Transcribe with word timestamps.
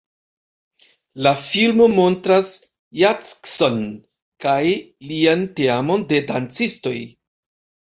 La 1.25 1.33
filmo 1.41 1.87
montras 1.99 2.51
Jackson 3.03 3.79
kaj 4.49 4.59
lian 5.15 5.49
teamon 5.63 6.13
de 6.13 6.27
dancistoj. 6.37 7.01